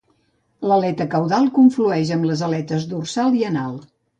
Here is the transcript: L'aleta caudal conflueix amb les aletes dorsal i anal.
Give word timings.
L'aleta 0.69 1.07
caudal 1.11 1.45
conflueix 1.59 2.15
amb 2.17 2.27
les 2.31 2.43
aletes 2.51 2.89
dorsal 2.95 3.41
i 3.43 3.47
anal. 3.53 3.79